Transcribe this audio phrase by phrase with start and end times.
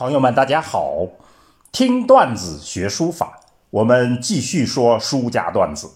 [0.00, 1.06] 朋友们，大家好！
[1.72, 5.90] 听段子学书法，我们继续说书家段子。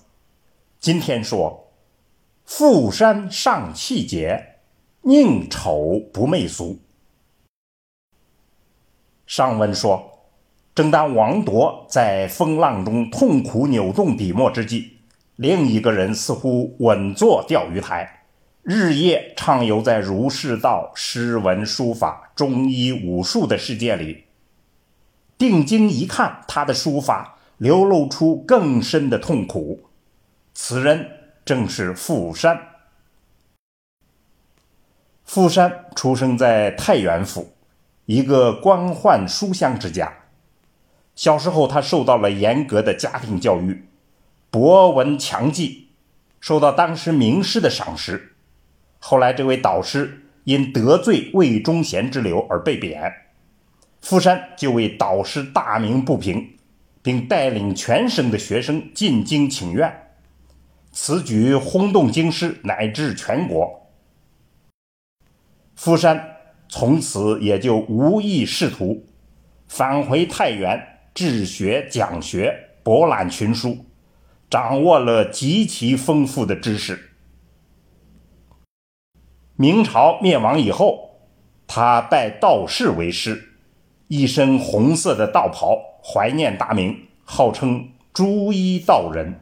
[0.78, 1.70] 今天说
[2.44, 4.56] “富山尚气节，
[5.04, 6.80] 宁丑不媚俗”。
[9.26, 10.26] 上文说，
[10.74, 14.98] 正当王铎在风浪中痛苦扭动笔墨之际，
[15.36, 18.23] 另一个人似乎稳坐钓鱼台。
[18.64, 24.24] 日夜畅游在儒释道、诗文书法、中医武术的世界里，
[25.36, 29.90] 定睛一看，他的书法流露出更深的痛苦。
[30.54, 31.10] 此人
[31.44, 32.58] 正是富山。
[35.24, 37.52] 富山出生在太原府，
[38.06, 40.10] 一个官宦书香之家。
[41.14, 43.86] 小时候，他受到了严格的家庭教育，
[44.50, 45.88] 博闻强记，
[46.40, 48.30] 受到当时名师的赏识。
[49.06, 53.12] 后来，这位导师因得罪魏忠贤之流而被贬，
[54.00, 56.56] 富山就为导师大鸣不平，
[57.02, 59.94] 并带领全省的学生进京请愿，
[60.90, 63.90] 此举轰动京师乃至全国。
[65.76, 66.38] 富山
[66.70, 69.04] 从此也就无意仕途，
[69.68, 73.84] 返回太原治学讲学，博览群书，
[74.48, 77.10] 掌握了极其丰富的知识。
[79.56, 81.20] 明朝灭亡以后，
[81.68, 83.50] 他拜道士为师，
[84.08, 89.40] 一身红色的道袍，怀念大明，号称朱衣道人。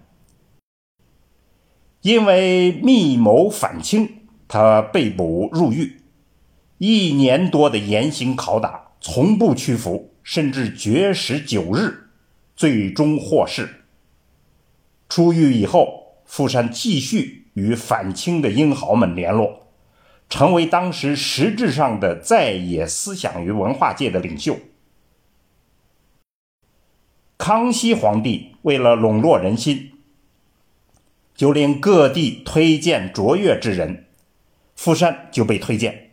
[2.02, 6.02] 因为密谋反清，他被捕入狱，
[6.76, 12.10] 一年多的严刑拷打，从不屈服，甚至绝食九日，
[12.54, 13.84] 最终获释。
[15.08, 19.61] 出狱以后，富山继续与反清的英豪们联络。
[20.32, 24.56] 成为当时实质上的在野思想与文化界的领袖。
[27.36, 29.92] 康熙皇帝为了笼络人心，
[31.34, 34.06] 就令各地推荐卓越之人，
[34.74, 36.12] 富山就被推荐。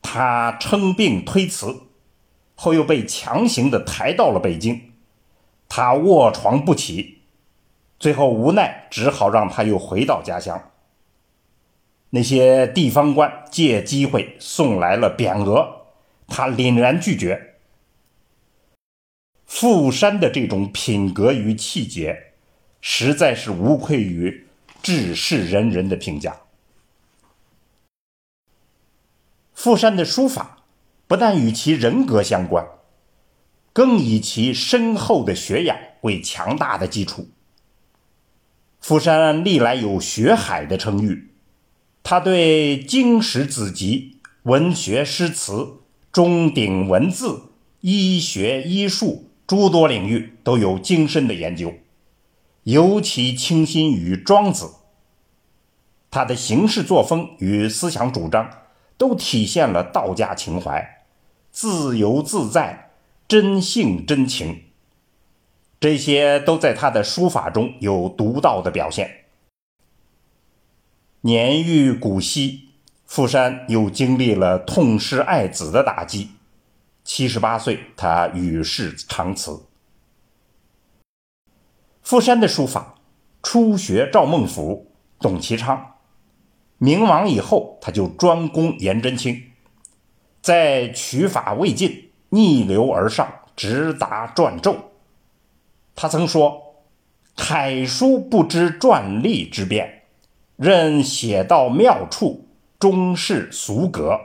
[0.00, 1.80] 他称病推辞，
[2.54, 4.92] 后又被强行的抬到了北京，
[5.68, 7.22] 他卧床不起，
[7.98, 10.70] 最后无奈只好让他又回到家乡。
[12.14, 15.86] 那些地方官借机会送来了匾额，
[16.28, 17.56] 他凛然拒绝。
[19.44, 22.34] 富山的这种品格与气节，
[22.80, 24.46] 实在是无愧于
[24.80, 26.36] 治世仁人的评价。
[29.52, 30.62] 富山的书法
[31.08, 32.64] 不但与其人格相关，
[33.72, 37.26] 更以其深厚的学养为强大的基础。
[38.80, 41.33] 富山历来有“学海”的称誉。
[42.06, 45.78] 他对经史子集、文学诗词、
[46.12, 47.44] 钟鼎文字、
[47.80, 51.72] 医学医术诸多领域都有精深的研究，
[52.64, 54.70] 尤其倾心于庄子。
[56.10, 58.50] 他的行事作风与思想主张
[58.98, 61.06] 都体现了道家情怀，
[61.50, 62.90] 自由自在、
[63.26, 64.64] 真性真情，
[65.80, 69.23] 这些都在他的书法中有独到的表现。
[71.26, 72.68] 年逾古稀，
[73.06, 76.32] 傅山又经历了痛失爱子的打击。
[77.02, 79.62] 七十八岁，他与世长辞。
[82.02, 82.96] 傅山的书法
[83.42, 84.84] 初学赵孟頫、
[85.18, 85.94] 董其昌，
[86.76, 89.44] 明亡以后，他就专攻颜真卿，
[90.42, 93.26] 在取法未尽，逆流而上，
[93.56, 94.76] 直达篆籀。
[95.96, 96.84] 他曾说
[97.34, 100.02] ：“楷书不知篆隶之变。”
[100.56, 102.48] 任写到妙处，
[102.78, 104.20] 终是俗格。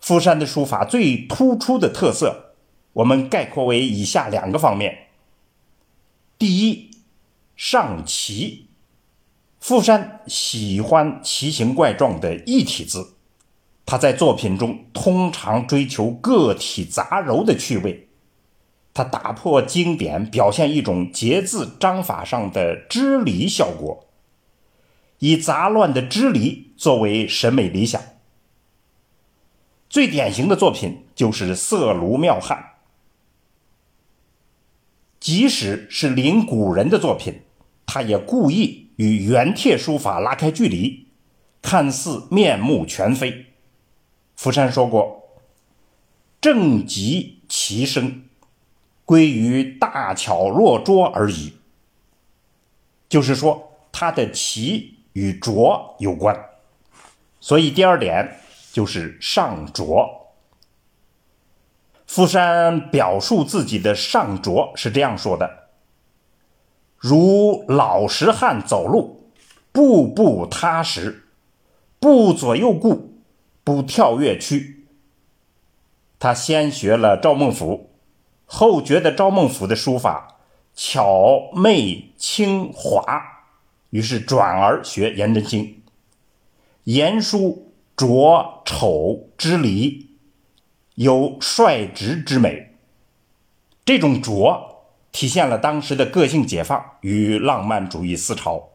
[0.00, 2.54] 傅山的书法最突出的特色，
[2.92, 5.08] 我们概括为以下两个方面：
[6.38, 6.90] 第一，
[7.56, 8.68] 上奇。
[9.60, 13.16] 傅山喜欢奇形怪状的异体字，
[13.84, 18.07] 他在作品中通常追求个体杂糅的趣味。
[18.98, 24.08] 他打破经典，表现一种节字章法上的支离效果，
[25.20, 28.02] 以杂乱的支离作为审美理想。
[29.88, 32.58] 最典型的作品就是《色庐妙汉》。
[35.20, 37.42] 即使是临古人的作品，
[37.86, 41.06] 他也故意与原帖书法拉开距离，
[41.62, 43.46] 看似面目全非。
[44.34, 45.22] 福山说过
[46.42, 48.24] ：“正极其声。”
[49.08, 51.54] 归于大巧若拙而已，
[53.08, 56.38] 就是说，它的奇与拙有关。
[57.40, 58.36] 所以第二点
[58.70, 60.34] 就是上拙，
[62.06, 65.70] 富山表述自己的上拙是这样说的
[67.00, 69.30] ：“如老实汉走路，
[69.72, 71.28] 步步踏实，
[71.98, 73.22] 不左右顾，
[73.64, 74.86] 不跳跃屈。”
[76.20, 77.87] 他先学了赵孟頫，
[78.50, 80.38] 后觉得赵孟頫的书法
[80.74, 83.02] 巧媚清华，
[83.90, 85.82] 于是转而学颜真卿。
[86.84, 90.08] 颜书拙丑之离。
[90.94, 92.74] 有率直之美，
[93.84, 98.70] 这种拙体现了当时的个性解放与浪漫主义思潮，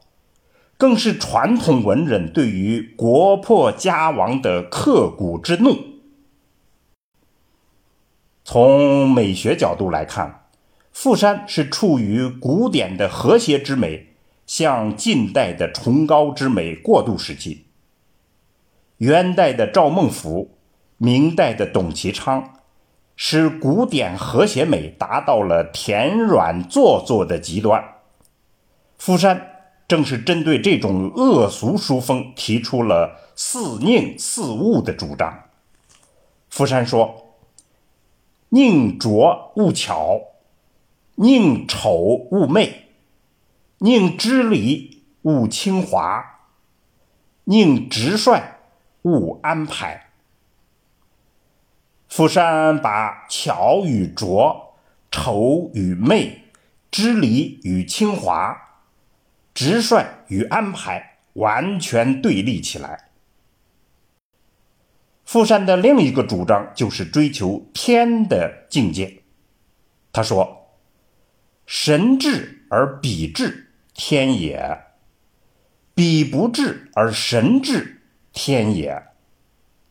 [0.77, 5.92] 更是传统文人对于国破家亡的刻骨之怒。
[8.43, 10.45] 从美学角度来看，
[10.91, 17.65] 傅山是处于古典的和谐之美向近代的崇高之美过渡时期，
[18.97, 20.49] 元代的赵孟頫。
[20.97, 22.53] 明代的董其昌，
[23.17, 27.83] 使古典和谐美达到了恬软做作的极端。
[28.97, 29.49] 傅山
[29.85, 35.37] 正是针对这种恶俗书风，提出了似宁似物的主张。
[36.49, 37.22] 傅山说
[38.53, 40.21] ：“宁拙勿巧，
[41.15, 41.95] 宁丑
[42.29, 42.89] 勿媚，
[43.79, 46.23] 宁知礼勿轻华，
[47.45, 48.59] 宁直率
[49.01, 50.11] 勿安排。”
[52.07, 54.75] 傅山把巧与拙、
[55.09, 56.43] 丑与媚、
[56.91, 58.55] 知礼与清华、
[59.55, 63.09] 直率与安排完全对立起来。
[65.33, 69.23] 富山的另一个主张就是追求天的境界。
[70.11, 70.67] 他说
[71.65, 74.59] ：“神至而比至，天也；
[75.95, 79.01] 比不至而神至，天也。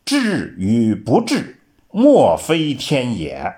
[0.05, 1.59] 至与不至。”
[1.91, 3.53] 莫非天也？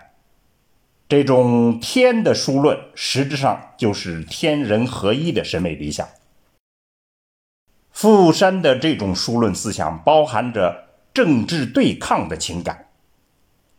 [1.06, 6.08] 这种天的殊论，实质上就是天人合一的审美理想。
[7.90, 10.83] 富山的这种殊论思想包含着
[11.14, 12.88] 政治对抗的情感，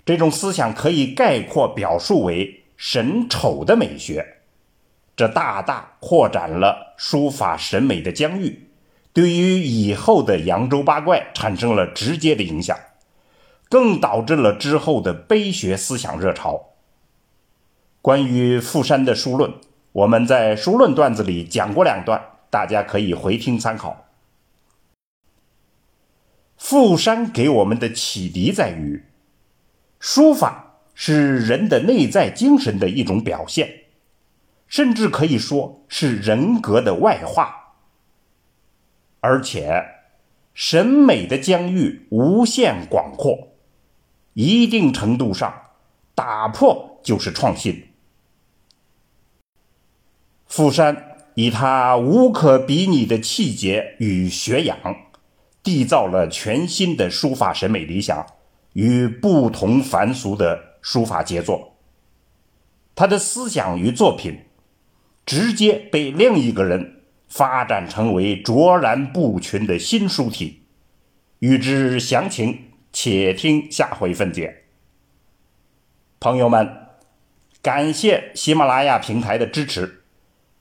[0.04, 4.38] 这种思想可以概括表述为审丑的美学，
[5.16, 8.70] 这大大扩展了书法审美的疆域，
[9.14, 12.76] 对于以后的扬州八怪产生了直接的影响。
[13.68, 16.68] 更导致了之后的碑学思想热潮。
[18.00, 19.52] 关于傅山的书论，
[19.92, 22.22] 我们在书论段子里讲过两段，
[22.52, 24.06] 大家可以回听参考。
[26.68, 29.04] 傅山给我们的启迪在于，
[30.00, 33.84] 书法是人的内在精神的一种表现，
[34.66, 37.76] 甚至可以说是人格的外化，
[39.20, 39.86] 而且
[40.56, 43.50] 审美的疆域无限广阔。
[44.34, 45.54] 一定程度上，
[46.16, 47.90] 打破就是创新。
[50.48, 54.80] 傅山以他无可比拟的气节与学养，
[55.66, 58.26] 缔造了全新的书法审美理想
[58.72, 61.76] 与不同凡俗的书法杰作。
[62.96, 64.46] 他的思想与作品，
[65.26, 70.62] 直接被另一个人发展成为卓然不群的新书体。
[71.39, 72.60] 欲知详情。
[72.98, 74.63] 且听下回分解。
[76.18, 76.88] 朋友们，
[77.62, 80.04] 感谢喜马拉雅平台的支持，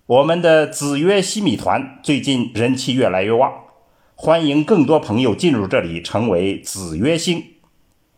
[0.06, 3.63] 我们的子曰西米团最近人气越来越旺，
[4.16, 7.44] 欢迎更多朋友进入这里成为子曰星，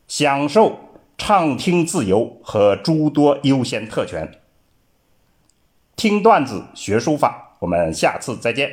[0.07, 0.79] 享受
[1.19, 4.41] 畅听自由和诸多优先特权。
[5.97, 8.71] 听段子学书法，我们下次再见。